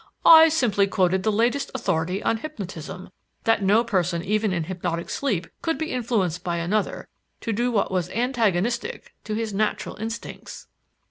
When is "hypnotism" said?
2.37-3.11